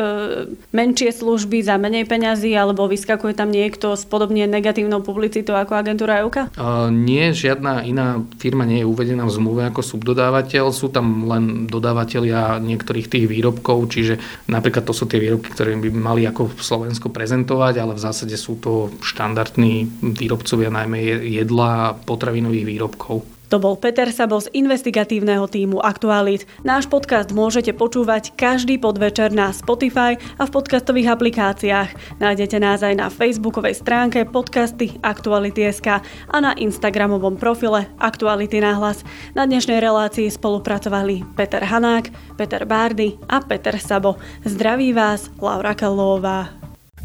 menšie 0.70 1.10
služby 1.10 1.66
za 1.66 1.74
menej 1.76 2.06
peňazí, 2.06 2.54
alebo 2.54 2.86
vyskakuje 2.86 3.34
tam 3.34 3.50
niekto 3.50 3.98
s 3.98 4.06
podobne 4.06 4.46
negatívnou 4.46 5.02
publicitou 5.02 5.58
ako 5.58 5.74
agentúra 5.74 6.22
EUKA? 6.22 6.54
Uh, 6.54 6.86
nie, 6.88 7.34
žiadna 7.34 7.82
iná 7.82 8.22
firma 8.38 8.62
nie 8.62 8.86
je 8.86 8.88
uvedená 8.88 9.26
v 9.26 9.34
zmluve 9.34 9.62
ako 9.66 9.82
subdodávateľ. 9.82 10.70
Sú 10.70 10.88
tam 10.94 11.26
len 11.26 11.66
dodávateľia 11.66 12.62
niektorých 12.62 13.10
tých 13.10 13.26
výrobkov, 13.26 13.90
čiže 13.90 14.22
napríklad 14.46 14.86
to 14.86 14.94
sú 14.94 15.10
tie 15.10 15.18
výrobky, 15.18 15.50
ktoré 15.50 15.74
by 15.74 15.90
mali 15.90 16.22
ako 16.24 16.54
v 16.54 16.62
Slovensku 16.62 17.10
prezentovať, 17.10 17.82
ale 17.82 17.92
v 17.98 18.04
zásade 18.06 18.38
sú 18.38 18.56
to 18.62 18.94
štandardní 19.02 19.90
výrobcovia 20.00 20.70
najmä 20.70 21.26
jedla 21.26 21.70
a 21.80 21.94
potravinových 21.96 22.66
výrobkov. 22.66 23.39
To 23.50 23.58
bol 23.58 23.74
Peter 23.74 24.06
Sabo 24.14 24.38
z 24.38 24.46
investigatívneho 24.54 25.42
týmu 25.50 25.82
Aktualit. 25.82 26.46
Náš 26.62 26.86
podcast 26.86 27.34
môžete 27.34 27.74
počúvať 27.74 28.30
každý 28.38 28.78
podvečer 28.78 29.34
na 29.34 29.50
Spotify 29.50 30.14
a 30.38 30.46
v 30.46 30.54
podcastových 30.54 31.18
aplikáciách. 31.18 32.22
Nájdete 32.22 32.62
nás 32.62 32.86
aj 32.86 32.94
na 32.94 33.10
facebookovej 33.10 33.82
stránke 33.82 34.22
podcasty 34.22 34.94
Aktuality.sk 35.02 35.98
a 36.30 36.36
na 36.38 36.54
instagramovom 36.54 37.34
profile 37.34 37.90
Aktuality 37.98 38.62
na 38.62 38.78
hlas. 38.78 39.02
Na 39.34 39.50
dnešnej 39.50 39.82
relácii 39.82 40.30
spolupracovali 40.30 41.26
Peter 41.34 41.66
Hanák, 41.66 42.38
Peter 42.38 42.62
Bárdy 42.62 43.18
a 43.26 43.42
Peter 43.42 43.74
Sabo. 43.82 44.14
Zdraví 44.46 44.94
vás 44.94 45.26
Laura 45.42 45.74
Kallová. 45.74 46.54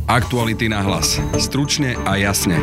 Aktuality 0.06 0.70
na 0.70 0.86
hlas. 0.86 1.18
Stručne 1.42 1.98
a 2.06 2.22
jasne. 2.22 2.62